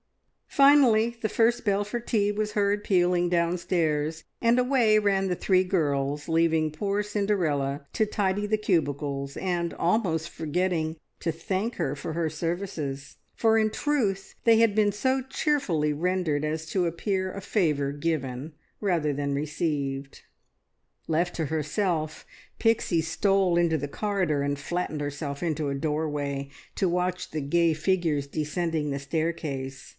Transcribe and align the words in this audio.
Finally, 0.47 1.15
the 1.21 1.29
first 1.29 1.63
bell 1.63 1.83
for 1.85 1.99
tea 1.99 2.31
was 2.31 2.53
heard 2.53 2.83
pealing 2.83 3.29
downstairs, 3.29 4.25
and 4.41 4.59
away 4.59 4.99
ran 4.99 5.27
the 5.29 5.35
three 5.35 5.63
girls, 5.63 6.27
leaving 6.27 6.69
poor 6.71 7.01
Cinderella 7.03 7.85
to 7.93 8.05
tidy 8.05 8.45
the 8.47 8.57
cubicles, 8.57 9.37
and 9.37 9.73
almost 9.75 10.29
forgetting 10.29 10.97
to 11.21 11.31
thank 11.31 11.75
her 11.75 11.95
for 11.95 12.13
her 12.13 12.29
services; 12.29 13.15
for 13.35 13.57
in 13.57 13.69
truth 13.69 14.35
they 14.43 14.57
had 14.57 14.75
been 14.75 14.91
so 14.91 15.21
cheerfully 15.21 15.93
rendered 15.93 16.43
as 16.43 16.65
to 16.71 16.85
appear 16.87 17.31
a 17.31 17.39
favour 17.39 17.91
given, 17.93 18.53
rather 18.81 19.13
than 19.13 19.33
received. 19.33 20.23
Left 21.07 21.33
to 21.35 21.45
herself, 21.45 22.25
Pixie 22.59 23.01
stole 23.01 23.55
into 23.55 23.77
the 23.77 23.87
corridor 23.87 24.41
and 24.41 24.59
flattened 24.59 24.99
herself 24.99 25.41
into 25.43 25.69
a 25.69 25.75
doorway 25.75 26.49
to 26.75 26.89
watch 26.89 27.31
the 27.31 27.39
gay 27.41 27.73
figures 27.73 28.27
descending 28.27 28.89
the 28.89 28.99
staircase. 28.99 29.89